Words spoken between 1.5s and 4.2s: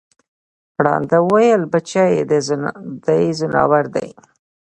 بچی د ځناور دی